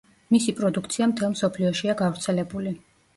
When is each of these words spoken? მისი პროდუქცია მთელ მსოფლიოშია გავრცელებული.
მისი 0.35 0.53
პროდუქცია 0.59 1.07
მთელ 1.11 1.29
მსოფლიოშია 1.33 1.97
გავრცელებული. 2.01 2.73